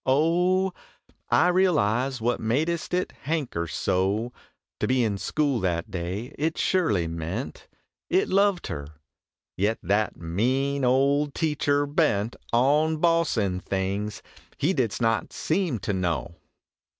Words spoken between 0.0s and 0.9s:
Oh,